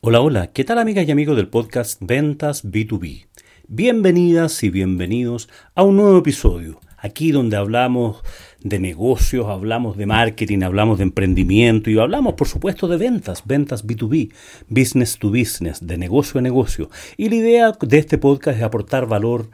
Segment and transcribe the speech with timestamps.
[0.00, 3.26] Hola, hola, ¿qué tal amigas y amigos del podcast Ventas B2B?
[3.68, 8.22] Bienvenidas y bienvenidos a un nuevo episodio, aquí donde hablamos
[8.60, 13.84] de negocios, hablamos de marketing, hablamos de emprendimiento y hablamos por supuesto de ventas, ventas
[13.84, 14.32] B2B,
[14.68, 16.88] business to business, de negocio a negocio.
[17.16, 19.50] Y la idea de este podcast es aportar valor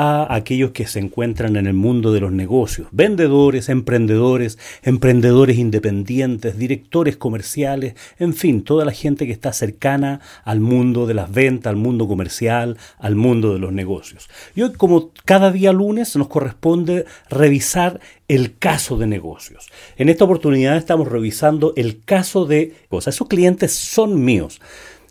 [0.00, 7.16] aquellos que se encuentran en el mundo de los negocios, vendedores, emprendedores, emprendedores independientes, directores
[7.16, 11.76] comerciales, en fin, toda la gente que está cercana al mundo de las ventas, al
[11.76, 14.30] mundo comercial, al mundo de los negocios.
[14.54, 19.68] Y hoy, como cada día lunes, nos corresponde revisar el caso de negocios.
[19.96, 23.16] En esta oportunidad estamos revisando el caso de cosas.
[23.16, 24.60] Esos clientes son míos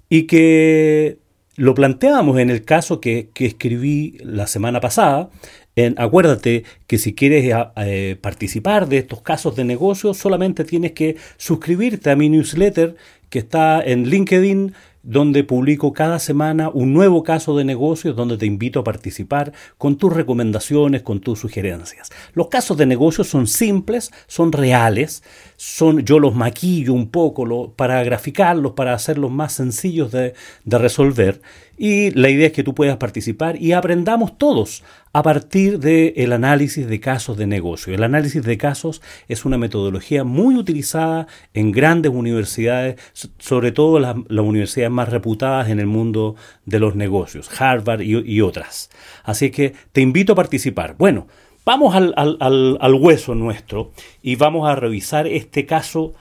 [0.08, 1.27] y que
[1.58, 5.30] lo planteamos en el caso que, que escribí la semana pasada.
[5.76, 11.18] En, acuérdate que si quieres eh, participar de estos casos de negocio, solamente tienes que
[11.38, 12.96] suscribirte a mi newsletter
[13.30, 14.74] que está en LinkedIn,
[15.08, 19.96] donde publico cada semana un nuevo caso de negocios donde te invito a participar con
[19.96, 22.10] tus recomendaciones, con tus sugerencias.
[22.34, 25.24] Los casos de negocios son simples, son reales,
[25.56, 30.34] son, yo los maquillo un poco para graficarlos, para hacerlos más sencillos de,
[30.66, 31.42] de resolver.
[31.78, 36.77] Y la idea es que tú puedas participar y aprendamos todos a partir del análisis
[36.86, 37.96] de casos de negocio.
[37.96, 43.00] El análisis de casos es una metodología muy utilizada en grandes universidades,
[43.40, 48.42] sobre todo las, universidades más reputadas en el mundo de los negocios, Harvard y, y
[48.42, 48.90] otras.
[49.24, 50.96] Así que te invito a participar.
[50.98, 51.28] Bueno,
[51.66, 56.14] vamos al, al, al, al hueso nuestro y vamos a revisar este caso.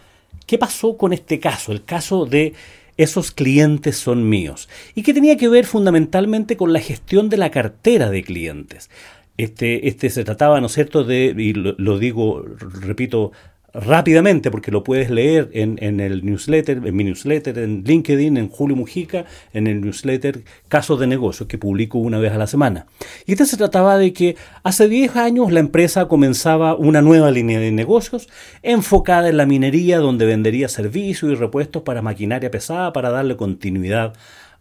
[0.47, 1.73] ¿Qué pasó con este caso?
[1.73, 2.55] El caso de
[2.97, 4.69] esos clientes son míos.
[4.95, 8.91] Y que tenía que ver fundamentalmente con la gestión de la cartera de clientes.
[9.37, 12.45] Este, este se trataba, ¿no es cierto?, de, y lo, digo,
[12.81, 13.33] repito,
[13.75, 18.49] rápidamente, porque lo puedes leer en, en, el newsletter, en mi newsletter, en LinkedIn, en
[18.49, 22.87] Julio Mujica, en el newsletter Casos de Negocios, que publico una vez a la semana.
[23.27, 27.61] Y este se trataba de que hace 10 años la empresa comenzaba una nueva línea
[27.61, 28.29] de negocios
[28.63, 34.15] enfocada en la minería, donde vendería servicios y repuestos para maquinaria pesada para darle continuidad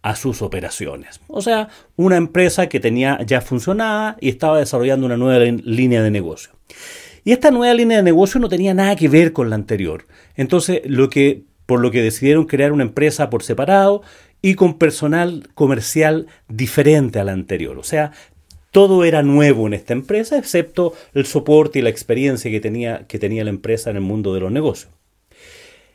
[0.06, 1.20] a sus operaciones.
[1.26, 6.12] O sea, una empresa que tenía ya funcionada y estaba desarrollando una nueva línea de
[6.12, 6.52] negocio.
[7.24, 10.06] Y esta nueva línea de negocio no tenía nada que ver con la anterior.
[10.36, 14.02] Entonces, lo que, por lo que decidieron crear una empresa por separado
[14.40, 17.76] y con personal comercial diferente a la anterior.
[17.76, 18.12] O sea,
[18.70, 23.18] todo era nuevo en esta empresa, excepto el soporte y la experiencia que tenía, que
[23.18, 24.92] tenía la empresa en el mundo de los negocios.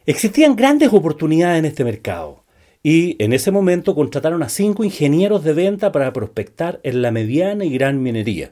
[0.05, 2.40] Existían grandes oportunidades en este mercado
[2.83, 7.65] y en ese momento contrataron a cinco ingenieros de venta para prospectar en la mediana
[7.65, 8.51] y gran minería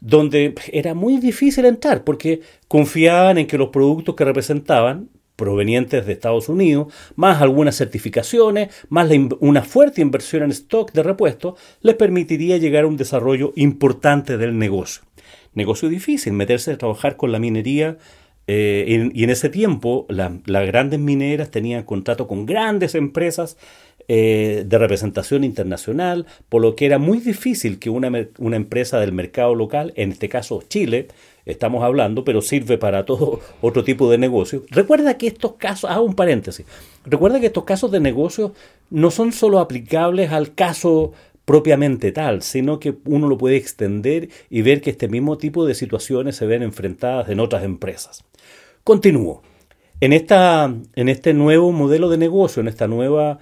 [0.00, 6.14] donde era muy difícil entrar porque confiaban en que los productos que representaban provenientes de
[6.14, 9.10] Estados Unidos, más algunas certificaciones, más
[9.40, 14.58] una fuerte inversión en stock de repuestos, les permitiría llegar a un desarrollo importante del
[14.58, 15.02] negocio.
[15.52, 17.98] Negocio difícil, meterse a trabajar con la minería
[18.46, 23.56] eh, y en ese tiempo la, las grandes mineras tenían contrato con grandes empresas
[24.08, 28.08] eh, de representación internacional, por lo que era muy difícil que una,
[28.38, 31.08] una, empresa del mercado local, en este caso Chile,
[31.44, 34.62] estamos hablando, pero sirve para todo otro tipo de negocio.
[34.70, 36.64] Recuerda que estos casos, hago un paréntesis,
[37.04, 38.54] recuerda que estos casos de negocio
[38.90, 41.12] no son solo aplicables al caso
[41.46, 45.74] propiamente tal, sino que uno lo puede extender y ver que este mismo tipo de
[45.74, 48.24] situaciones se ven enfrentadas en otras empresas.
[48.84, 49.42] Continúo.
[50.00, 53.38] En, esta, en este nuevo modelo de negocio, en esta nueva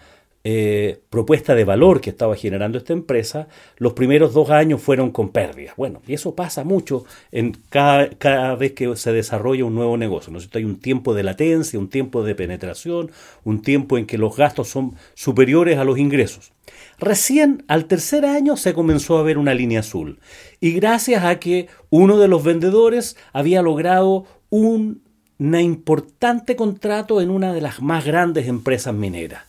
[0.47, 5.31] eh, propuesta de valor que estaba generando esta empresa, los primeros dos años fueron con
[5.31, 5.75] pérdidas.
[5.77, 10.31] Bueno, y eso pasa mucho en cada, vez que se desarrolla un nuevo negocio.
[10.31, 10.39] ¿no?
[10.53, 13.11] Hay un tiempo de latencia, un tiempo de penetración,
[13.43, 16.53] un tiempo en que los gastos son superiores a los ingresos.
[16.99, 20.19] Recién al tercer año se comenzó a ver una línea azul
[20.61, 25.03] y gracias a que uno de los vendedores había logrado un,
[25.39, 29.43] un importante contrato en una de las más grandes empresas mineras.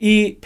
[0.00, 0.38] Y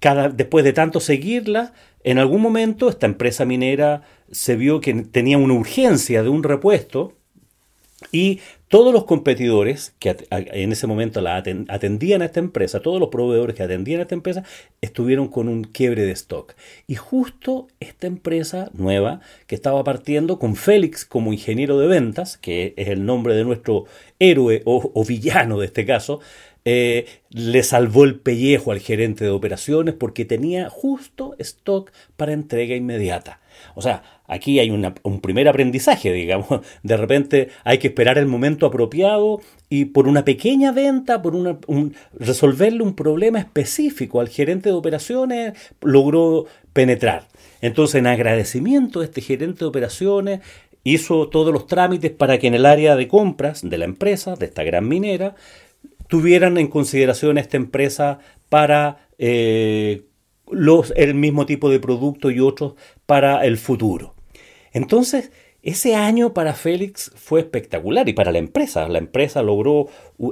[0.00, 1.72] cada, después de tanto seguirla,
[2.04, 7.14] en algún momento esta empresa minera se vio que tenía una urgencia de un repuesto
[8.12, 13.08] y todos los competidores que en ese momento la atendían a esta empresa, todos los
[13.08, 14.44] proveedores que atendían a esta empresa,
[14.80, 16.54] estuvieron con un quiebre de stock.
[16.86, 22.74] Y justo esta empresa nueva que estaba partiendo con Félix como ingeniero de ventas, que
[22.76, 23.86] es el nombre de nuestro
[24.18, 26.20] héroe o, villano de este caso,
[26.64, 32.74] eh, le salvó el pellejo al gerente de operaciones porque tenía justo stock para entrega
[32.74, 33.40] inmediata.
[33.74, 36.60] O sea, aquí hay un primer aprendizaje, digamos.
[36.82, 41.58] De repente hay que esperar el momento apropiado y por una pequeña venta, por una,
[42.18, 47.28] resolverle un problema específico al gerente de operaciones, logró penetrar.
[47.62, 50.40] Entonces, en agradecimiento, este gerente de operaciones
[50.92, 54.46] hizo todos los trámites para que en el área de compras de la empresa, de
[54.46, 55.34] esta gran minera,
[56.08, 60.04] tuvieran en consideración esta empresa para eh,
[60.94, 62.74] el mismo tipo de producto y otros
[63.04, 64.14] para el futuro.
[64.72, 68.88] Entonces, ese año para Félix fue espectacular y para la empresa.
[68.88, 69.88] La empresa logró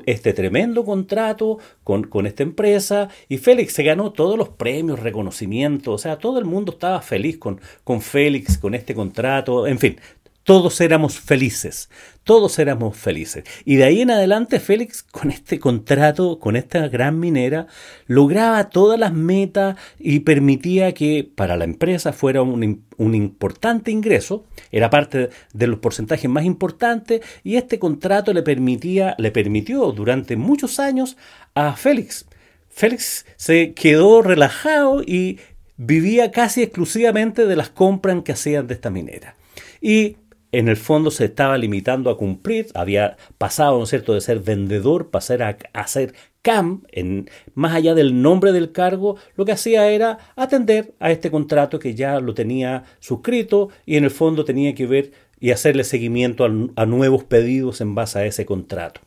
[0.06, 5.92] este tremendo contrato con, con, esta empresa y Félix se ganó todos los premios, reconocimientos.
[5.92, 9.66] O sea, todo el mundo estaba feliz con, con Félix, con este contrato.
[9.66, 9.96] En fin,
[10.44, 11.88] todos éramos felices,
[12.22, 13.44] todos éramos felices.
[13.64, 17.66] Y de ahí en adelante Félix, con este contrato, con esta gran minera,
[18.06, 24.90] lograba todas las metas y permitía que para la empresa fuera un, importante ingreso, era
[24.90, 30.78] parte de los porcentajes más importantes, y este contrato le permitía, le permitió durante muchos
[30.78, 31.16] años
[31.54, 32.26] a Félix.
[32.68, 35.38] Félix se quedó relajado y
[35.76, 39.36] vivía casi exclusivamente de las compras que hacían de esta minera.
[39.80, 40.16] Y
[40.58, 44.38] en el fondo se estaba limitando a cumplir, había pasado, ¿no es cierto?, de ser
[44.38, 49.90] vendedor, pasar a, ser CAM, en, más allá del nombre del cargo, lo que hacía
[49.90, 54.76] era atender a este contrato que ya lo tenía suscrito y en el fondo tenía
[54.76, 55.10] que ver
[55.40, 59.00] y hacerle seguimiento a, nuevos pedidos en base a ese contrato.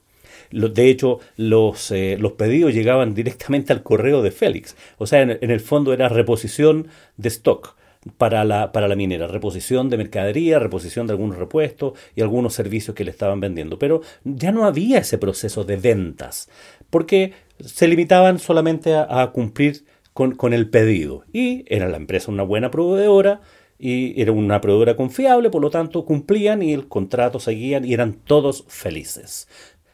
[0.51, 4.75] De hecho, eh, los, pedidos llegaban directamente al correo de Félix.
[4.97, 7.75] O sea, en, el fondo era reposición de stock
[8.17, 12.95] para la, para la minera, reposición de mercadería, reposición de algunos repuestos y algunos servicios
[12.95, 13.79] que le estaban vendiendo.
[13.79, 16.49] Pero ya no había ese proceso de ventas,
[16.89, 21.23] porque se limitaban solamente a, cumplir con, con, el pedido.
[21.33, 23.41] Y era la empresa una buena proveedora
[23.79, 28.13] y era una proveedora confiable, por lo tanto cumplían y el contrato seguían y eran
[28.13, 29.47] todos felices.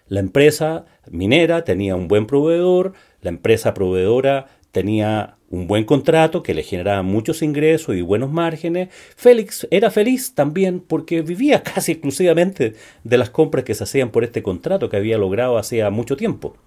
[0.07, 6.55] La empresa minera tenía un buen proveedor, la empresa proveedora tenía un buen contrato que
[6.55, 8.89] le generaba muchos ingresos y buenos márgenes.
[9.15, 12.73] Félix era feliz también porque vivía casi exclusivamente
[13.03, 16.57] de las compras que se hacían por este contrato que había logrado hacía mucho tiempo.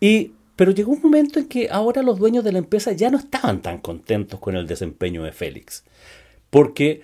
[0.00, 3.18] Y pero llegó un momento en que ahora los dueños de la empresa ya no
[3.18, 5.84] estaban tan contentos con el desempeño de Félix,
[6.50, 7.02] porque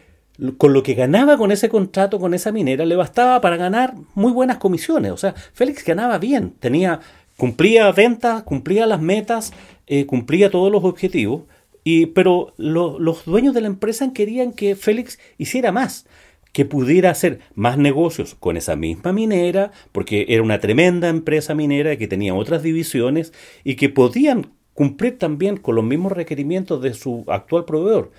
[0.56, 4.32] con lo que ganaba con ese contrato, con esa minera, le bastaba para ganar muy
[4.32, 5.12] buenas comisiones.
[5.12, 7.00] O sea, Félix ganaba bien, tenía
[7.36, 9.52] cumplía ventas, cumplía las metas,
[9.94, 11.42] eh, cumplía todos los objetivos,
[11.84, 16.06] y, pero los dueños de la empresa querían que Félix hiciera más,
[16.52, 21.98] que pudiera hacer más negocios con esa misma minera, porque era una tremenda empresa minera
[21.98, 23.34] que tenía otras divisiones
[23.64, 28.12] y que podían cumplir también con los mismos requerimientos de su actual proveedor.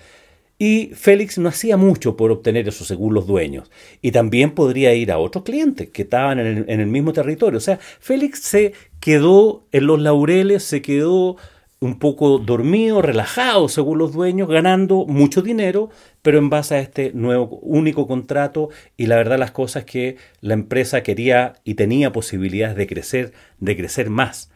[0.56, 3.72] Y Félix no hacía mucho por obtener eso según los dueños.
[4.00, 7.58] Y también podría ir a otros clientes que estaban en el, mismo territorio.
[7.58, 11.36] O sea, Félix se quedó en los laureles, se quedó
[11.84, 15.90] un poco dormido, relajado según los dueños, ganando mucho dinero,
[16.22, 20.54] pero en base a este nuevo único contrato y la verdad las cosas que la
[20.54, 24.50] empresa quería y tenía posibilidades de crecer, de crecer más.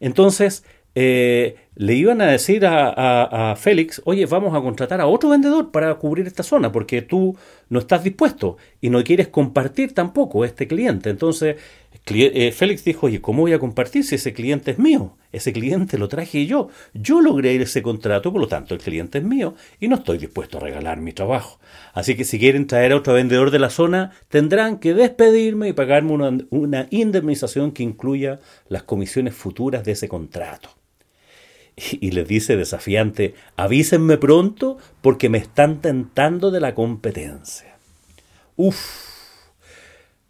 [0.00, 0.64] Entonces,
[0.94, 5.94] eh, le iban a decir a, Félix, oye, vamos a contratar a otro vendedor para
[5.94, 7.36] cubrir esta zona, porque tú
[7.70, 11.10] no estás dispuesto y no quieres compartir tampoco este cliente.
[11.10, 11.56] Entonces,
[12.06, 15.16] eh, Félix dijo, oye, ¿cómo voy a compartir si ese cliente es mío?
[15.30, 16.68] Ese cliente lo traje yo.
[16.94, 20.58] Yo logré ese contrato, por lo tanto, el cliente es mío y no estoy dispuesto
[20.58, 21.60] a regalar mi trabajo.
[21.94, 25.72] Así que si quieren traer a otro vendedor de la zona, tendrán que despedirme y
[25.72, 26.12] pagarme
[26.50, 30.70] una, indemnización que incluya las comisiones futuras de ese contrato
[31.74, 37.76] y les dice desafiante, avísenme pronto porque me están tentando de la competencia.
[38.56, 38.76] Uf,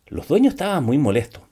[0.06, 1.42] los dueños estaban muy molestos,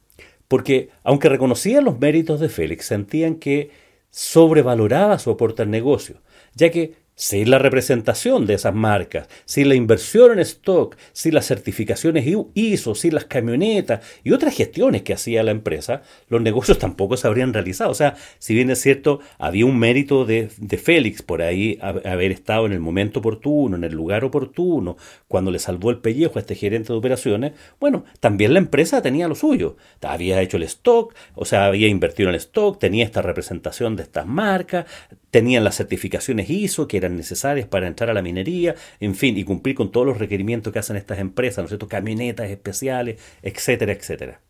[0.50, 3.71] porque aunque reconocían los méritos de Félix, sentían que
[4.11, 6.16] sobrevaloraba su aporte al negocio,
[6.57, 11.46] ya que sin la representación de esas marcas, sin la inversión en stock, sin las
[11.46, 12.24] certificaciones
[12.54, 16.00] ISO, sin las camionetas y otras gestiones que hacía la empresa,
[16.30, 17.90] los negocios tampoco se habrían realizado.
[17.90, 20.48] O sea, si bien es cierto, había un mérito de,
[20.82, 24.96] Félix por ahí haber estado en el momento oportuno, en el lugar oportuno,
[25.28, 29.28] cuando le salvó el pellejo a este gerente de operaciones, bueno, también la empresa tenía
[29.28, 29.76] lo suyo.
[30.00, 34.04] Había hecho el stock, o sea, había invertido en el stock, tenía esta representación de
[34.04, 34.86] estas marcas,
[35.30, 39.44] tenían las certificaciones ISO que eran necesarias para entrar a la minería, en fin, y
[39.44, 41.88] cumplir con todos los requerimientos que hacen estas empresas, ¿no es cierto?
[41.88, 44.40] Camionetas especiales, etcétera, etcétera.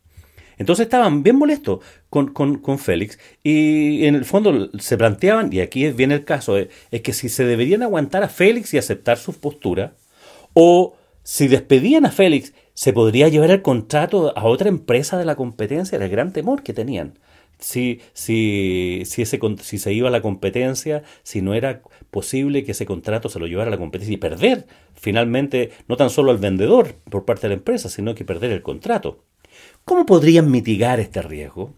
[0.58, 5.90] Entonces estaban bien molestos con, con, Félix y en el fondo se planteaban, y aquí
[5.92, 9.32] viene el caso, es, es que si se deberían aguantar a Félix y aceptar su
[9.32, 9.94] postura,
[10.52, 15.37] o si despedían a Félix, se podría llevar el contrato a otra empresa de la
[15.37, 17.18] competencia, era el gran temor que tenían
[17.61, 22.87] si, si, si, si se iba a la competencia, si no era posible que ese
[22.87, 26.95] contrato se lo llevara a la competencia y perder finalmente no tan solo al vendedor
[27.09, 29.25] por parte de la empresa, sino que perder el contrato.
[29.85, 31.75] ¿Cómo podrían mitigar este riesgo?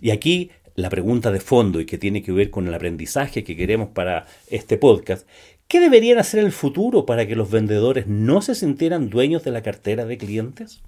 [0.00, 3.56] Y aquí la pregunta de fondo y que tiene que ver con el aprendizaje que
[3.56, 5.26] queremos para este podcast,
[5.68, 9.52] ¿qué deberían hacer en el futuro para que los vendedores no se sintieran dueños de
[9.52, 10.82] la cartera de clientes?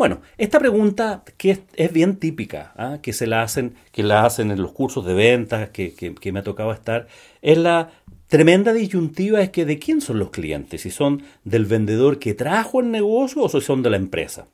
[0.00, 3.00] Bueno, esta pregunta que es, bien típica, ¿ah?
[3.02, 6.42] que se la hacen, que la hacen en los cursos de ventas que, me ha
[6.42, 7.06] tocado estar,
[7.42, 7.90] es la
[8.26, 12.80] tremenda disyuntiva es que de quién son los clientes, si son del vendedor que trajo
[12.80, 14.48] el negocio o si son de la empresa.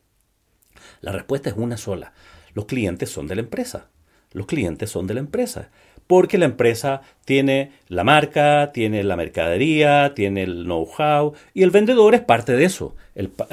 [1.01, 2.13] La respuesta es una sola.
[2.53, 3.87] Los clientes son de la empresa.
[4.33, 5.71] Los clientes son de la empresa
[6.07, 12.15] porque la empresa tiene la marca, tiene la mercadería, tiene el know-how y el vendedor
[12.15, 12.95] es parte de eso.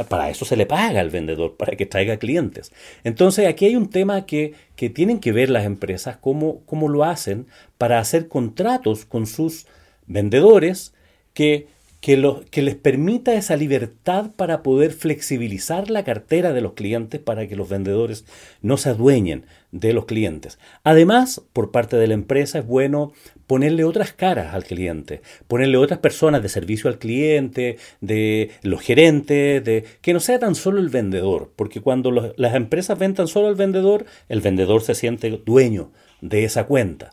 [0.09, 2.71] para eso se le paga al vendedor, para que traiga clientes.
[3.03, 7.03] Entonces aquí hay un tema que, que tienen que ver las empresas, cómo, cómo lo
[7.03, 9.65] hacen para hacer contratos con sus
[10.07, 10.93] vendedores
[11.33, 11.67] que
[12.03, 17.47] que, que, les permita esa libertad para poder flexibilizar la cartera de los clientes para
[17.47, 18.25] que los vendedores
[18.61, 20.59] no se adueñen de los clientes.
[20.83, 23.11] Además, por parte de la empresa es bueno
[23.47, 29.63] ponerle otras caras al cliente, ponerle otras personas de servicio al cliente, de los gerentes,
[29.65, 33.47] de que no sea tan solo el vendedor, porque cuando las empresas ven tan solo
[33.47, 37.09] al vendedor, el vendedor se siente dueño de esa cuenta.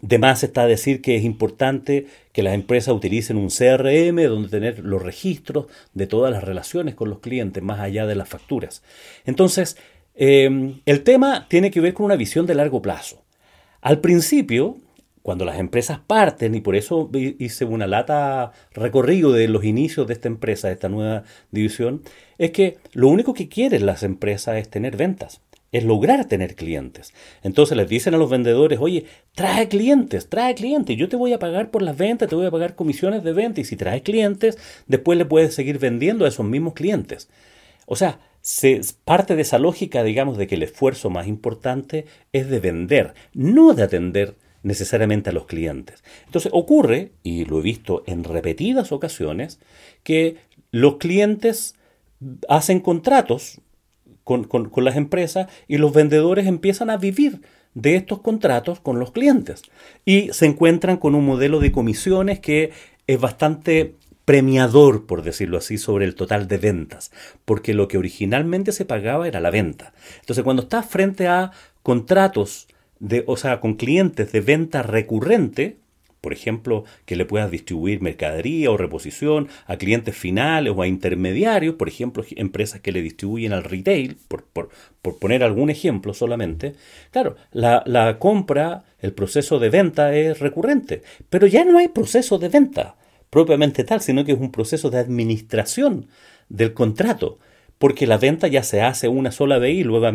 [0.00, 4.80] De más está decir que es importante que las empresas utilicen un CRM donde tener
[4.80, 8.82] los registros de todas las relaciones con los clientes, más allá de las facturas.
[9.26, 9.76] Entonces,
[10.14, 13.22] em, el tema tiene que ver con una visión de largo plazo.
[13.80, 14.76] Al principio,
[15.22, 20.14] cuando las empresas parten, y por eso hice una lata recorrido de los inicios de
[20.14, 22.02] esta empresa, de esta nueva división,
[22.38, 25.40] es que lo único que quieren las empresas es tener ventas
[25.72, 27.14] es lograr tener clientes.
[27.42, 31.38] Entonces les dicen a los vendedores, oye, trae clientes, trae clientes, yo te voy a
[31.38, 34.58] pagar por las ventas, te voy a pagar comisiones de venta y si traes clientes,
[34.86, 37.30] después le puedes seguir vendiendo a esos mismos clientes.
[37.86, 38.20] O sea,
[39.04, 43.74] parte de esa lógica, digamos, de que el esfuerzo más importante es de vender, no
[43.74, 46.02] de atender necesariamente a los clientes.
[46.26, 49.60] Entonces ocurre, y lo he visto en repetidas ocasiones,
[50.02, 50.36] que
[50.70, 51.74] los clientes
[52.48, 53.60] hacen contratos
[54.24, 57.42] con, las empresas y los vendedores empiezan a vivir
[57.74, 59.62] de estos contratos con los clientes
[60.04, 62.70] y se encuentran con un modelo de comisiones que
[63.06, 67.10] es bastante premiador, por decirlo así, sobre el total de ventas,
[67.44, 69.92] porque lo que originalmente se pagaba era la venta.
[70.20, 71.52] Entonces, cuando estás frente a
[71.82, 72.68] contratos
[73.00, 75.78] de, o sea, con clientes de venta recurrente,
[76.20, 81.74] por ejemplo, que le puedas distribuir mercadería o reposición a clientes finales o a intermediarios,
[81.74, 84.46] por ejemplo, empresas que le distribuyen al retail, por,
[85.18, 86.74] poner algún ejemplo solamente.
[87.10, 92.38] Claro, la, la compra, el proceso de venta es recurrente, pero ya no hay proceso
[92.38, 92.94] de venta
[93.32, 96.08] propiamente tal, sino que es un proceso de administración
[96.50, 97.38] del contrato
[97.78, 100.06] porque la venta ya se hace una sola vez y luego,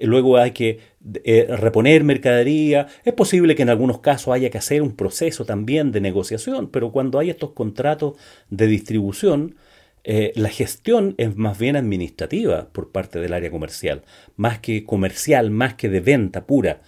[0.00, 0.78] luego hay que
[1.22, 2.86] eh, reponer mercadería.
[3.04, 6.92] Es posible que en algunos casos haya que hacer un proceso también de negociación, pero
[6.92, 8.14] cuando hay estos contratos
[8.48, 9.56] de distribución,
[10.04, 14.04] eh, la gestión es más bien administrativa por parte del área comercial,
[14.36, 16.80] más que comercial, más que de venta pura.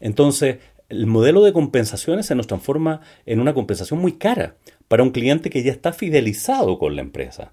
[0.00, 0.56] Entonces,
[0.88, 4.56] el modelo de compensaciones se nos transforma en una compensación muy cara
[4.90, 7.52] para un cliente que ya está fidelizado con la empresa.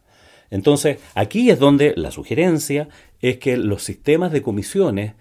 [0.49, 2.89] Entonces, aquí es donde la sugerencia
[3.21, 5.13] es que los sistemas de comisiones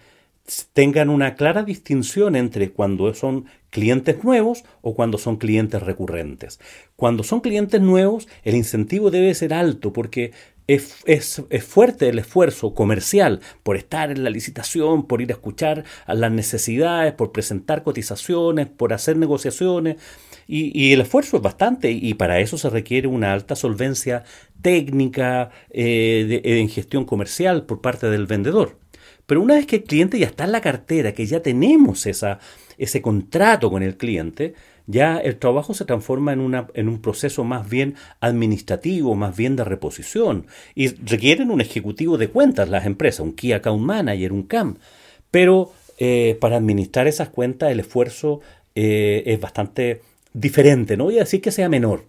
[0.72, 6.58] tengan una clara distinción entre cuando son clientes nuevos o cuando son clientes recurrentes.
[6.96, 10.32] Cuando son clientes nuevos, el incentivo debe ser alto porque
[10.68, 15.84] es, es, fuerte el esfuerzo comercial por estar en la licitación, por ir a escuchar
[16.06, 19.96] las necesidades, por presentar cotizaciones, por hacer negociaciones.
[20.48, 24.22] Y, el esfuerzo es bastante y para eso se requiere una alta solvencia
[24.62, 28.78] técnica eh, en gestión comercial por parte del vendedor.
[29.26, 32.38] Pero una vez que el cliente ya está en la cartera, que ya tenemos esa,
[32.78, 34.54] ese contrato con el cliente,
[34.86, 39.56] ya el trabajo se transforma en, una, en un proceso más bien administrativo, más bien
[39.56, 40.46] de reposición.
[40.76, 44.76] Y requieren un ejecutivo de cuentas las empresas, un Key Account Manager, un CAM.
[45.32, 48.40] Pero eh, para administrar esas cuentas el esfuerzo
[48.76, 50.02] eh, es bastante
[50.36, 50.96] diferente.
[50.96, 52.04] No voy a decir que sea menor,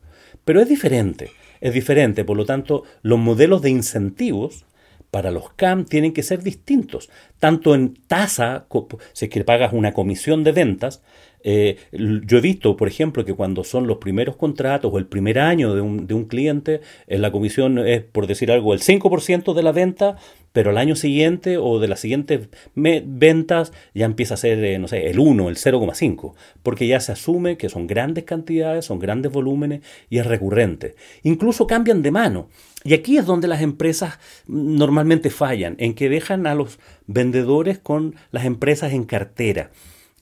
[0.46, 1.32] pero es diferente.
[1.60, 2.24] Es diferente.
[2.24, 4.66] Por lo tanto, los modelos de incentivos
[5.12, 8.68] para los CAM tienen que ser distintos, tanto en tasa,
[9.14, 11.02] si es que pagas una comisión de ventas,
[11.44, 15.40] eh, yo he visto, por ejemplo, que cuando son los primeros contratos o el primer
[15.40, 19.54] año de un, de un cliente, eh, la comisión es, por decir algo, el 5%
[19.54, 20.18] de la venta,
[20.58, 24.88] pero al año siguiente o de las siguientes ventas ya empieza a ser, eh, no
[24.88, 26.34] sé, el 1, el 0,5,
[26.64, 30.96] porque ya se asume que son grandes cantidades, son grandes volúmenes y es recurrente.
[31.22, 32.50] Incluso cambian de mano.
[32.84, 38.16] Y aquí es donde las empresas normalmente fallan, en que dejan a los vendedores con
[38.32, 39.70] las empresas en cartera.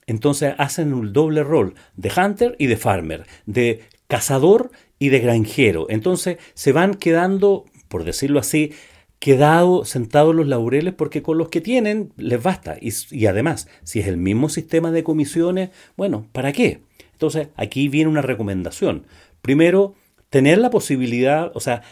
[0.06, 5.86] Entonces hacen un doble rol de hunter y de farmer, de cazador y de granjero.
[5.88, 8.74] Entonces se van quedando, por decirlo así,
[9.18, 12.76] quedados sentados los laureles porque con los que tienen les basta.
[12.80, 16.80] Y, y, además, si es el mismo sistema de comisiones, bueno, ¿para qué?
[17.12, 19.06] Entonces aquí viene una recomendación.
[19.42, 19.94] Primero,
[20.28, 21.82] tener la posibilidad, o sea,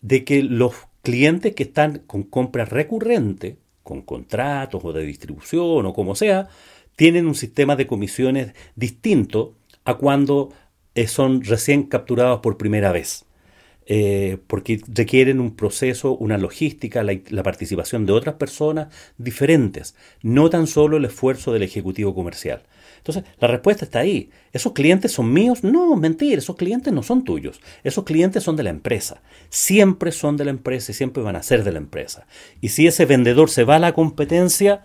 [0.00, 5.92] de que los clientes que están con compras recurrentes, con contratos o de distribución o
[5.92, 6.48] como sea,
[6.96, 10.52] tienen un sistema de comisiones distinto a cuando
[10.94, 13.24] eh, son recién capturados por primera vez.
[13.86, 18.88] Eh, porque requieren un proceso, una logística, la, participación de otras personas
[19.18, 22.62] diferentes, no tan solo el esfuerzo del ejecutivo comercial.
[22.98, 24.30] Entonces, la respuesta está ahí.
[24.54, 25.62] ¿Esos clientes son míos?
[25.62, 27.60] No, mentir, esos clientes no son tuyos.
[27.82, 29.20] Esos clientes son de la empresa.
[29.50, 32.26] Siempre son de la empresa y siempre van a ser de la empresa.
[32.62, 34.84] Y si ese vendedor se va a la competencia,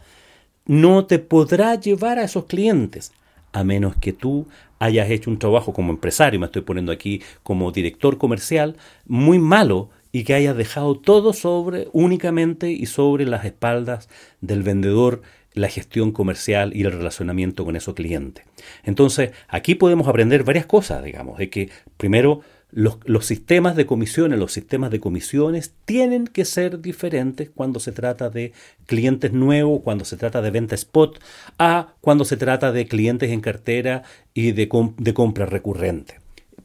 [0.65, 3.13] no te podrá llevar a esos clientes,
[3.51, 4.47] a menos que tú
[4.79, 9.89] hayas hecho un trabajo como empresario, me estoy poniendo aquí como director comercial, muy malo
[10.11, 14.09] y que hayas dejado todo sobre únicamente y sobre las espaldas
[14.41, 15.21] del vendedor
[15.53, 18.45] la gestión comercial y el relacionamiento con esos clientes.
[18.83, 22.41] Entonces, aquí podemos aprender varias cosas, digamos, de que primero
[22.71, 28.29] los, sistemas de comisiones, los sistemas de comisiones tienen que ser diferentes cuando se trata
[28.29, 28.53] de
[28.85, 31.19] clientes nuevos, cuando se trata de venta spot,
[31.57, 36.19] a cuando se trata de clientes en cartera y de, de compra recurrente.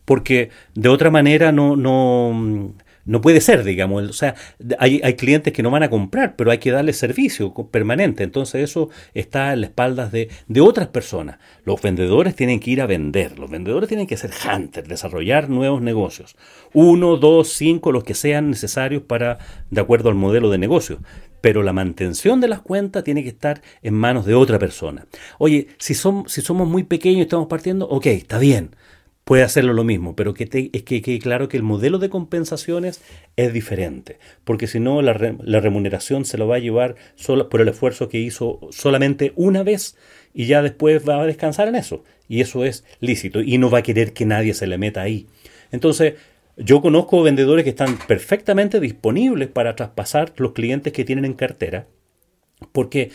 [0.04, 4.08] Porque de otra manera no, no, no puede ser, digamos.
[4.08, 4.34] O sea,
[4.78, 8.24] hay, hay, clientes que no van a comprar, pero hay que darle servicio permanente.
[8.24, 11.38] Entonces eso está en las espaldas de, de, otras personas.
[11.64, 13.38] Los vendedores tienen que ir a vender.
[13.38, 16.36] Los vendedores tienen que ser hunters, desarrollar nuevos negocios.
[16.72, 19.38] Uno, dos, cinco, los que sean necesarios para,
[19.70, 21.00] de acuerdo al modelo de negocio.
[21.40, 25.06] Pero la mantención de las cuentas tiene que estar en manos de otra persona.
[25.38, 28.70] Oye, si, son, si somos muy pequeños y estamos partiendo, ok, está bien
[29.24, 33.00] puede hacerlo lo mismo, pero que es que quede claro que el modelo de compensaciones
[33.36, 37.68] es diferente, porque si no la, remuneración se lo va a llevar solo por el
[37.68, 39.96] esfuerzo que hizo solamente una vez
[40.34, 43.78] y ya después va a descansar en eso, y eso es lícito, y no va
[43.78, 45.26] a querer que nadie se le meta ahí.
[45.72, 46.14] Entonces,
[46.56, 51.86] yo conozco vendedores que están perfectamente disponibles para traspasar los clientes que tienen en cartera,
[52.72, 53.10] porque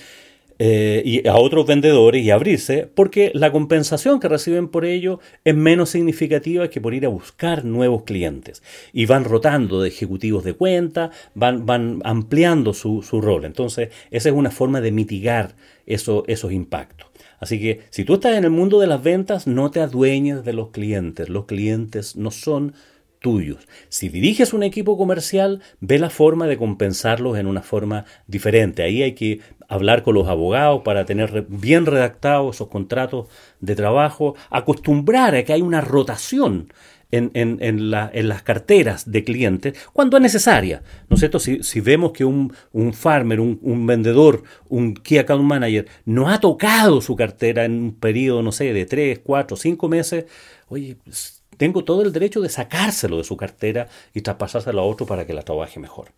[0.62, 5.56] eh, y a otros vendedores y abrirse, porque la compensación que reciben por ello es
[5.56, 8.62] menos significativa que por ir a buscar nuevos clientes.
[8.92, 13.46] Y van rotando de ejecutivos de cuenta, van, van ampliando su, su rol.
[13.46, 17.08] Entonces, esa es una forma de mitigar eso, esos impactos.
[17.40, 20.52] Así que si tú estás en el mundo de las ventas, no te adueñes de
[20.52, 21.30] los clientes.
[21.30, 22.74] Los clientes no son
[23.20, 23.68] tuyos.
[23.90, 28.84] Si diriges un equipo comercial, ve la forma de compensarlos en una forma diferente.
[28.84, 33.28] Ahí hay que hablar con los abogados para tener bien redactados esos contratos
[33.60, 36.74] de trabajo, acostumbrar a que hay una rotación
[37.12, 40.84] en, en, las carteras de clientes cuando es necesaria.
[41.10, 41.40] ¿No es cierto?
[41.40, 42.54] Si, vemos que un,
[42.94, 48.44] farmer, un, vendedor, un key account manager no ha tocado su cartera en un periodo,
[48.44, 50.26] no sé, de 3, 4, 5 meses,
[50.68, 50.98] oye,
[51.60, 55.34] tengo todo el derecho de sacárselo de su cartera y traspasárselo a otro para que
[55.34, 56.14] la trabaje mejor.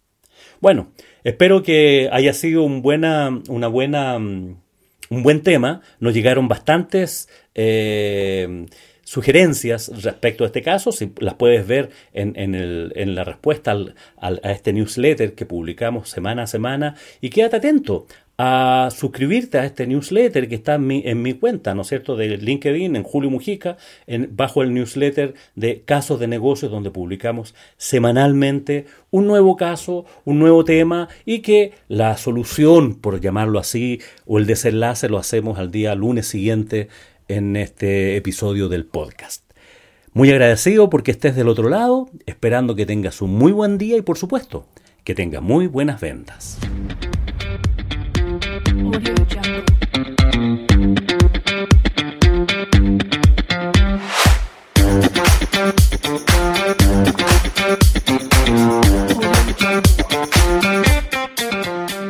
[0.60, 0.92] Bueno,
[1.24, 4.56] espero que haya sido un buena, una buena, mm,
[5.10, 5.82] un buen tema.
[6.00, 8.68] Nos llegaron bastantes eh,
[9.04, 10.92] sugerencias respecto a este caso.
[10.92, 13.76] Si las puedes ver en, en, la respuesta
[14.18, 16.96] a este newsletter que publicamos semana a semana.
[17.20, 18.06] Y quédate atento
[18.38, 22.16] a suscribirte a este newsletter que está en mi, en mi cuenta, ¿no es cierto?,
[22.16, 27.54] de LinkedIn, en Julio Mujica, en, bajo el newsletter de casos de negocios, donde publicamos
[27.78, 34.40] semanalmente un nuevo caso, un nuevo tema y que la solución, por llamarlo así, o
[34.40, 36.88] el desenlace lo hacemos al día lunes siguiente
[37.28, 39.44] en este episodio del podcast.
[40.14, 44.02] Muy agradecido porque estés del otro lado, esperando que tengas un muy buen día y
[44.02, 44.66] por supuesto
[45.04, 46.60] que tengas muy buenas ventas.
[48.94, 49.51] Audio Jungle.